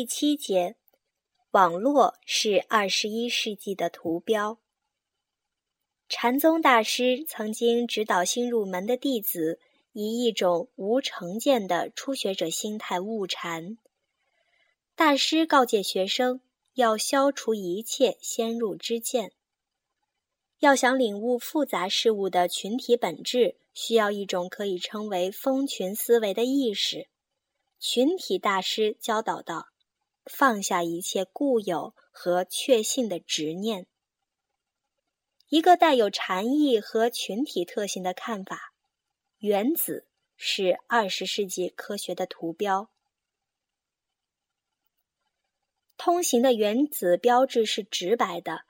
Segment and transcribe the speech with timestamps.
[0.00, 0.76] 第七节，
[1.50, 4.58] 网络是二十一世纪的图标。
[6.08, 9.60] 禅宗大师曾经指导新入门的弟子，
[9.92, 13.76] 以一种无成见的初学者心态悟禅。
[14.94, 16.40] 大师告诫学生，
[16.72, 19.32] 要消除一切先入之见。
[20.60, 27.08] 要想领悟复杂事物的群体本质，需要一种可以称为蜂群思维的意识。
[27.78, 29.69] 群体大师教导道。
[30.24, 33.86] 放下一切固有和确信的执念。
[35.48, 38.72] 一个带有禅意和群体特性的看法，
[39.38, 40.06] 原子
[40.36, 42.88] 是二十世纪科学的图标。
[45.96, 48.60] 通行的原子标志是直白的，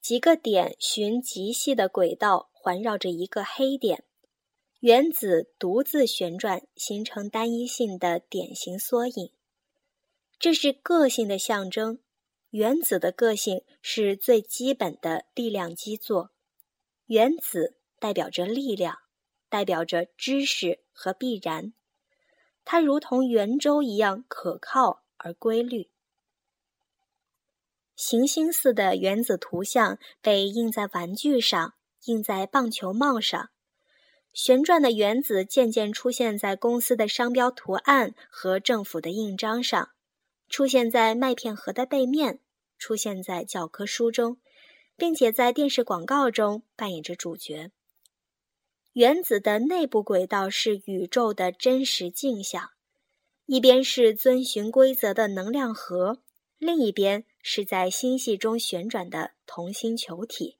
[0.00, 4.04] 几个点循极细的轨道环绕着一个黑点，
[4.80, 9.32] 原子独自旋转，形成单一性的典型缩影。
[10.38, 12.00] 这是个性的象征，
[12.50, 16.30] 原子的个性是最基本的力量基座。
[17.06, 18.98] 原子代表着力量，
[19.48, 21.72] 代表着知识和必然。
[22.64, 25.90] 它如同圆周一样可靠而规律。
[27.94, 33.50] 行星似的原子图像被印在玩具上，印在棒球帽上。
[34.34, 39.92] 旋转的原子渐渐出现在公司的商标图案和政府的印章上。
[40.48, 42.40] 出现在麦片盒的背面，
[42.78, 44.38] 出现在教科书中，
[44.96, 47.70] 并且在电视广告中扮演着主角。
[48.92, 52.70] 原子的内部轨道是宇宙的真实镜像，
[53.44, 56.22] 一边是遵循规则的能量核，
[56.58, 60.56] 另一边是在星系中旋转的同心球体，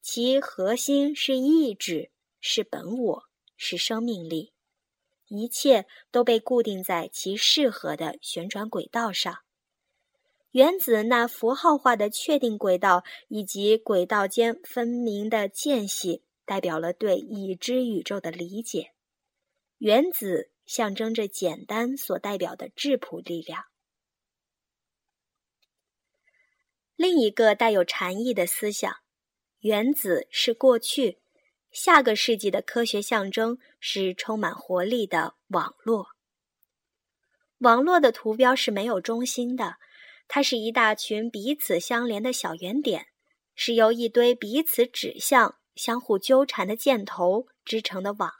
[0.00, 3.24] 其核心是意志，是本我，
[3.56, 4.52] 是生命力。
[5.30, 9.38] 一切都被固定在其适合的旋转轨道上。
[10.50, 18.92] 原子那符号化的确定轨道以及轨道间分明的间隙，代表了对已知宇宙的理解。
[19.78, 23.66] 原子象征着简单所代表的质朴力量。
[26.96, 28.92] 另一个带有禅意的思想，
[29.60, 31.20] 原子是过去。
[31.70, 36.08] 下个世纪的科学象征是充满活力的网络。
[37.58, 39.76] 网络的图标是没有中心的，
[40.26, 43.08] 它是一大群彼此相连的小圆点，
[43.54, 48.32] 是由一堆彼此指向、相互纠缠的箭头织成的网。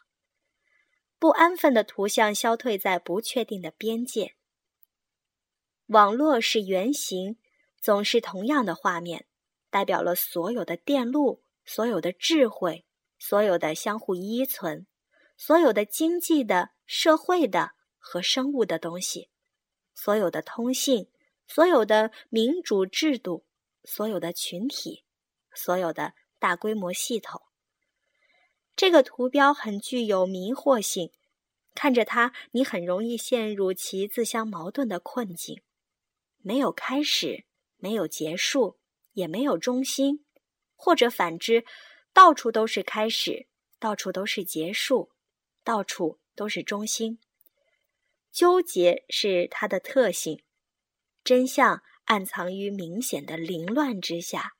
[1.19, 4.37] 不安分的图像消退在不确定的边界。
[5.89, 7.37] 网络是圆形，
[7.79, 9.27] 总是同样的画面，
[9.69, 12.87] 代表了所有的电路，所有的智慧。
[13.21, 14.87] 所有的相互依存，
[15.37, 19.29] 所有的经济的、社会的和生物的东西，
[19.95, 21.11] 所有的通信，
[21.47, 23.45] 所有的民主制度，
[23.85, 25.05] 所有的群体，
[25.55, 27.43] 所有的大规模系统。
[28.75, 31.13] 这个图标很具有迷惑性，
[31.75, 35.63] 看着它，你很容易陷入其自相矛盾的困境：
[36.39, 37.45] 没有开始，
[37.77, 38.79] 没有结束，
[39.13, 40.25] 也没有中心，
[40.75, 41.67] 或者反之。
[42.23, 43.47] 到处都是开始，
[43.79, 45.11] 到处都是结束，
[45.65, 47.19] 到处都是中心。
[48.31, 50.43] 纠结是它的特性，
[51.25, 54.53] 真相暗藏于明显的凌乱之下。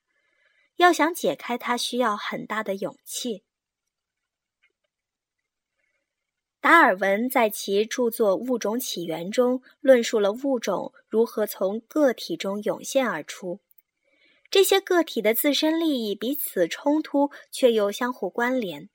[0.77, 3.43] 要想解开它，需要很大的勇气。
[6.59, 13.59] 达尔文在其著作《物种起源》中论述了物种如何从个体中涌现而出。
[14.51, 18.89] 这些个体的自身利益彼此冲突，却又相互关联。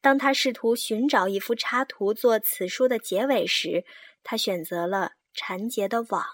[0.00, 3.84] 当他试图寻找一幅插图做此书的结尾时，
[4.22, 6.24] 他选择了缠结的网。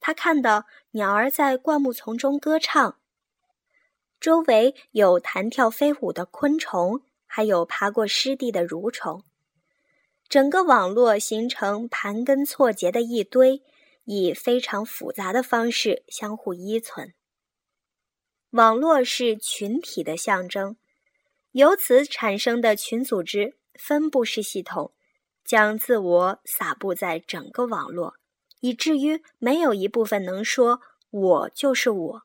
[0.00, 2.98] 他看到鸟儿在灌木丛中歌唱，
[4.18, 9.22] 周围有弹跳飞舞的昆虫，还有爬过湿地的蠕虫。
[10.28, 13.62] 整个网络形成盘根错节的一堆，
[14.04, 17.14] 以非常复杂的方式相互依存。
[18.50, 20.76] 网络是群体的象征，
[21.50, 24.94] 由此产生的群组织分布式系统，
[25.44, 28.14] 将自我撒布在整个网络，
[28.60, 32.22] 以至于没有一部分能说“我就是我”。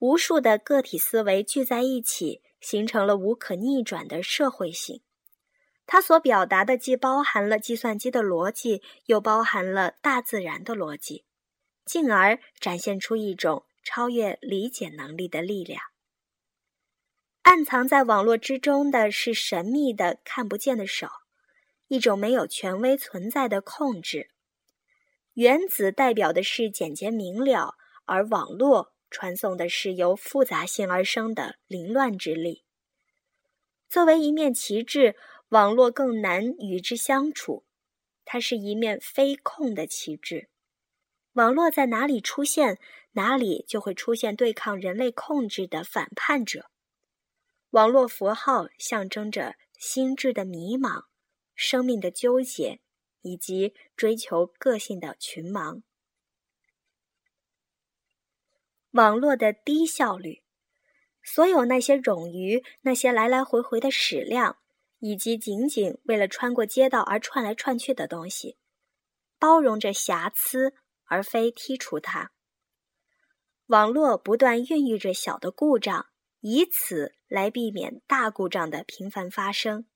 [0.00, 5.02] 无数的个体思维聚在一起，形成了无可逆转的社会性。
[5.86, 11.24] 它所表达的既包含了计算机的逻辑，又包含了大自然的逻辑，
[11.86, 13.64] 进而展现出一种。
[13.84, 15.80] 超越理解能力的力量，
[17.42, 21.08] 暗藏在网络之中的是神秘的看不见的手，
[21.88, 24.30] 一种没有权威存在的控制。
[25.34, 27.74] 原子代表的是简洁明了，
[28.06, 32.64] 而网络传送的是由复杂性而生的凌乱之力。
[33.88, 35.14] 作为一面旗帜，
[35.50, 37.64] 网络更难与之相处。
[38.24, 40.48] 它是一面非控的旗帜。
[41.34, 42.78] 网络在哪里出现，
[43.12, 46.70] 哪里就会出现对抗人类控制的反叛者。
[47.70, 51.06] 网络符号象征着心智的迷茫、
[51.56, 52.80] 生命的纠结
[53.22, 55.82] 以及追求个性的群盲。
[58.92, 60.44] 网络的低效率，
[61.20, 64.58] 所有那些冗余、那些来来回回的矢量，
[65.00, 68.56] 以及仅仅为了穿过街道而串来串去的东西，
[69.40, 70.74] 包容着瑕疵。
[71.06, 72.30] 而非剔除它。
[73.66, 76.06] 网络不断孕育着小的故障，
[76.40, 79.86] 以此来避免大故障的频繁发生。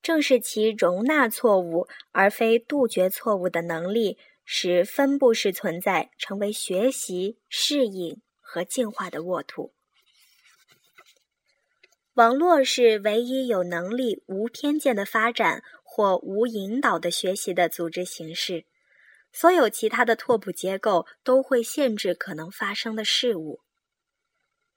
[0.00, 9.72] 正是其容纳错误而非杜绝错误的能力，使分布式存在成为学习、适应和进化的沃土。
[12.14, 18.64] 网络是唯一有能力无偏见的发展或无引导的学习的组织形式。
[19.38, 23.60] 所有其他的拓扑结构都会限制可能发生的事物。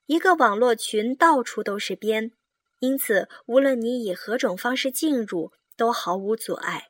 [0.05, 2.33] 一个网络群到处都是边，
[2.79, 6.89] 因此无论你以何种方式进入，都毫无阻碍。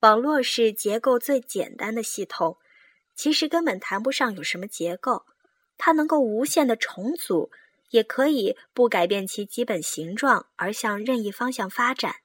[0.00, 2.58] 网络是结构最简单的系统，
[3.14, 5.24] 其实根本谈不上有什么结构。
[5.78, 7.52] 它能够无限的重组，
[7.90, 12.16] 也可以不改变其基本形状而向任意方向发展。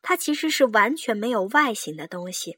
[0.00, 2.56] 它其实是完全没有外形的东西。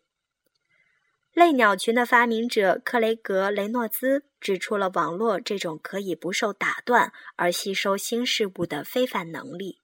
[1.32, 9.78] 类鸟群的发明者克雷格·雷诺兹指出了网络这种可以不受打断而吸收新事物的非凡能力。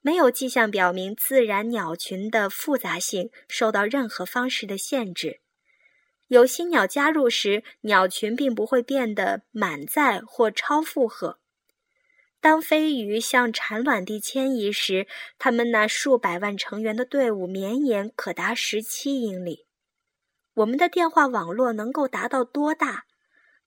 [0.00, 5.40] 没有迹象表明自然鸟群的复杂性受到任何方式的限制。
[6.28, 11.38] 有新鸟加入时，鸟群并不会变得满载或超负荷。
[12.40, 15.06] 当飞鱼向产卵地迁移时，
[15.38, 19.66] 它们那数百万成员的队伍绵延可达十七英里。
[20.54, 23.04] 我们的电话网络能够达到多大？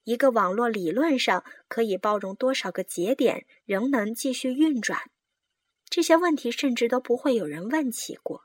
[0.03, 5.09] 一个网络理论上可以包容多少个节点，仍能继续运转？
[5.89, 8.43] 这些问题甚至都不会有人问起过。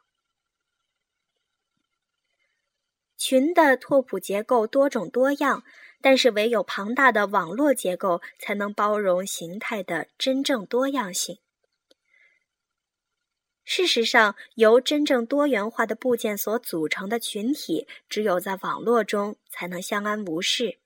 [3.16, 5.64] 群的拓扑结构多种多样，
[6.00, 11.38] 但是唯有庞大的网络结构才能包容形态的真正多样性。
[13.70, 20.78] 事实上，由真正多元化的部件所组成的群体，只有在网络中才能相安无事。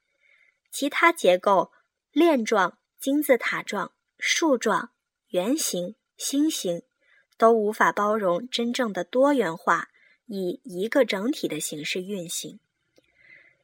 [0.73, 1.70] 其他结构——
[2.11, 4.90] 链状、金字塔状、树状、
[5.29, 6.82] 圆形、星形——
[7.38, 9.90] 都无法包容真正的多元化，
[10.26, 12.58] 以一个整体的形式运行。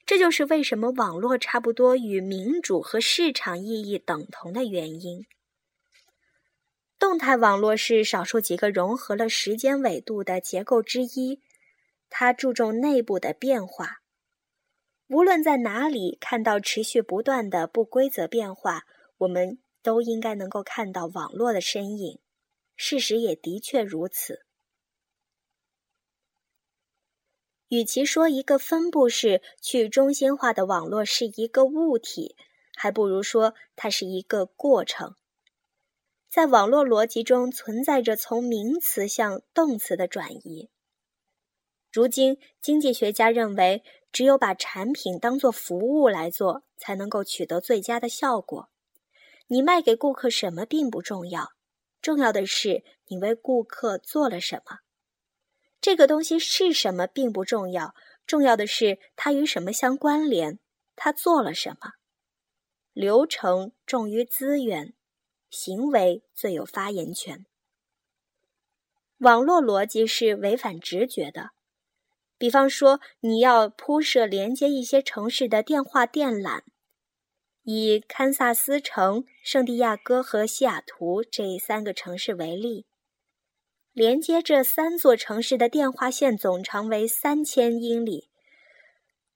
[0.06, 5.26] 这就是为什么网络差不多与民主和市场意义等同的原因。
[6.98, 11.40] 动态网络是少数几个融合了时间纬度的结构之一，
[12.10, 14.00] 它注重内部的变化。
[15.06, 18.84] 无论在哪里看到持续不断的不规则变化，
[19.18, 22.18] 我们都应该能够看到网络的身影。
[22.76, 24.44] 事实也的确如此。
[27.68, 32.34] 与其说一个分布式去中心化的网络是一个物体，
[32.74, 35.14] 还不如说它是一个过程。
[36.28, 40.68] 在网络逻辑中存在着从名词向动词的转移。
[41.90, 43.82] 如今，经济学家认为，
[44.12, 48.68] 只有把产品当作服务来做，才能够取得最佳的效果。
[49.46, 51.52] 你卖给顾客什么并不重要，
[52.02, 54.80] 重要的是你为顾客做了什么。
[55.80, 57.94] 这个东西是什么并不重要，
[58.26, 60.58] 重要的是它与什么相关联，
[60.94, 61.92] 它做了什么。
[62.92, 64.92] 流程重于资源。
[65.50, 67.46] 行为最有发言权。
[69.18, 71.50] 网络逻辑是违反直觉的。
[72.36, 76.62] 比方说，你要铺设连接一些城市的电话电缆。
[77.64, 82.86] 以堪萨斯城、圣地亚哥和西雅图这三个城市为例，
[83.92, 88.30] 连接这三座城市的电话线总长为三千英里。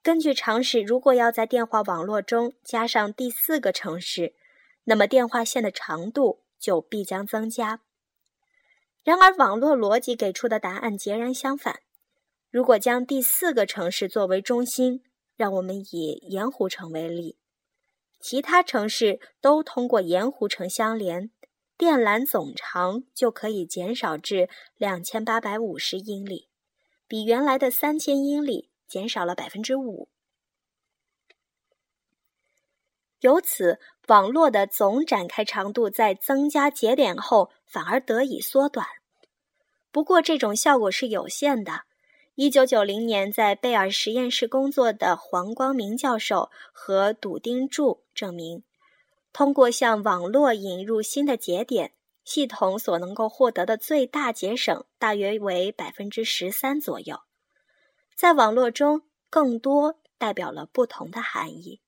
[0.02, 4.35] 根据常识，如果要在电话网络中加上第四个城市，
[4.84, 7.80] 那么电话线的长度就必将增加。
[9.04, 11.82] 然而，网络逻辑给出的答案截然相反。
[12.50, 15.02] 如果将第四个城市作为中心，
[15.36, 17.38] 让我们以盐湖城为例，
[18.20, 21.30] 其他城市都通过盐湖城相连，
[21.76, 26.48] 电缆总长就可以减少至两千八百五十英里，
[27.08, 30.08] 比原来的三千英里减少了百分之五。
[33.20, 38.87] 由此，网络的总展开长度在增加节点后反而得以缩短。
[39.90, 41.82] 不过，这种效果是有限的。
[42.35, 48.64] 一九九零年，在贝尔实验室工作的黄光明教授和笃丁柱证明，
[49.35, 51.92] 通过向网络引入新的节点，
[52.25, 57.21] 系统所能够获得的最大节省大约为百分之十三左右。
[58.16, 61.81] 在网络中，更多代表了不同的含义。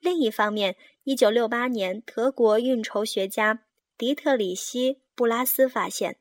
[0.00, 3.64] 另一方面，一九六八年，德国运筹学家
[3.96, 6.16] 迪特里希·布拉斯发现。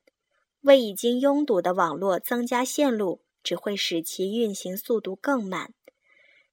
[0.62, 5.74] 为已经拥堵的网络增加线路，只会使其运行速度更慢。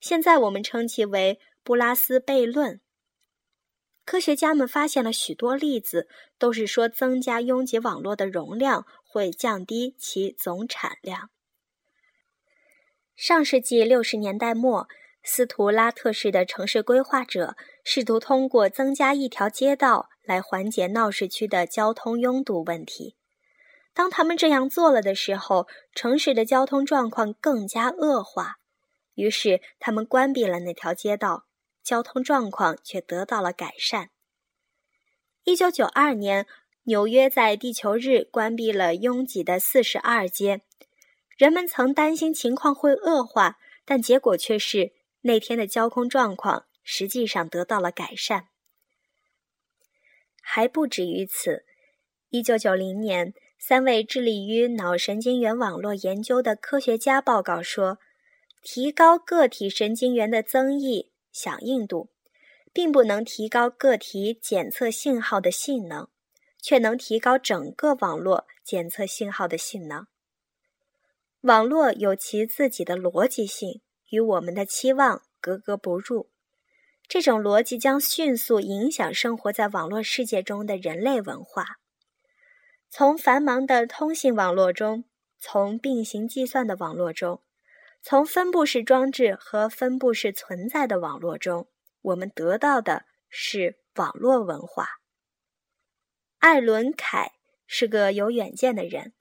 [0.00, 2.80] 现在我们称其为布拉斯悖论。
[4.04, 11.30] 科学家们发现了许多例子，都是说增加拥挤网络的容量会降低其总产量。
[13.16, 14.88] 上世纪六十年代末，
[15.28, 23.16] 斯图拉特市的城市规划者试图通过增加一条街道来缓解闹市区的交通拥堵问题。
[23.92, 28.58] 当他们这样做了的时候，城市的交通状况更加恶化。
[29.14, 31.46] 于是，他们关闭了那条街道，
[31.82, 34.10] 交通状况却得到了改善。
[35.42, 36.46] 一九九二年，
[36.84, 40.60] 纽约在地球日关闭了拥挤的四十二街。
[41.36, 44.92] 人们曾担心情况会恶化，但结果却是
[45.22, 48.48] 那天的交通状况实际上得到了改善。
[50.40, 51.64] 还不止于此，
[52.30, 53.34] 一九九零年。
[53.58, 57.98] 三位致力于脑神经元网络研究的科学家报告说，
[58.62, 62.10] 提高个体神经元的增益响应度，
[62.72, 66.06] 并不能提高个体检测信号的性能，
[66.60, 70.06] 却能提高整个网络检测信号的性能。
[71.40, 76.30] 网络有其自己的逻辑性，与我们的期望格格不入。
[77.08, 81.78] 这种逻辑将迅速影响生活在网络世界中的人类文化。
[82.88, 85.04] 从繁忙的通信网络中，
[85.38, 87.42] 从并行计算的网络中，
[88.02, 91.68] 从分布式装置和分布式存在的网络中，
[92.02, 95.00] 我们得到的是网络文化。
[96.38, 97.32] 艾伦·凯
[97.66, 99.12] 是个有远见的人，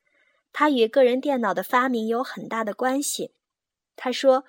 [0.53, 3.33] 他与个人电脑的发明有很大的关系。
[3.95, 4.45] 他说：“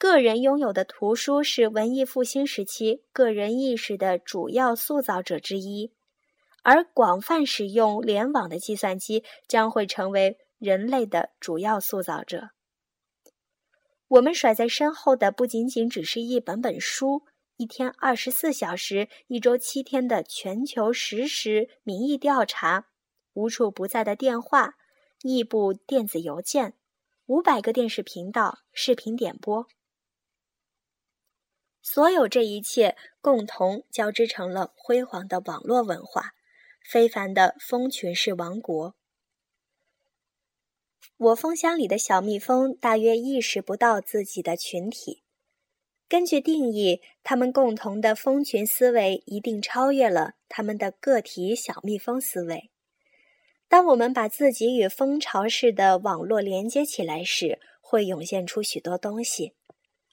[0.00, 5.92] 个人拥有的图书是文艺复兴时期个人意识的主要塑造者之一。”
[6.62, 12.50] 而广泛使用联网的计算机将会成为人类的主要塑造者。
[14.08, 17.22] 我们甩在身后的不仅仅只是一本本书、
[17.58, 22.86] 一天二十四小时、一周七天的全球实时民意调查、
[23.34, 24.76] 无处不在的电话、
[25.22, 26.74] 异步电子邮件、
[27.26, 29.66] 五百个电视频道、视频点播，
[31.82, 36.34] 所有这一切共同交织成了辉煌的网络文化。
[36.82, 38.94] 非凡的蜂群式王国。
[41.18, 45.22] 我蜂箱里的小蜜蜂大约意识不到自己的群体。
[46.08, 52.70] 根据定义，它们共同的蜂群思维一定超越了它们的个体小蜜蜂思维。
[53.68, 59.54] 当我们把自己与蜂巢式的网络连接起来时，会涌现出许多东西，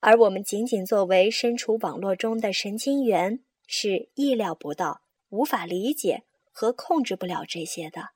[0.08, 6.24] 而我们仅仅作为身处网络中的神经元，是意料不到、无法理解。
[6.60, 8.12] 和控制不了这些的，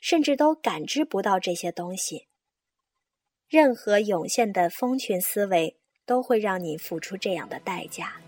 [0.00, 2.28] 甚至都感知不到这些东西。
[3.46, 8.22] 任何涌现的蜂群思维都会让你付出这样的代价。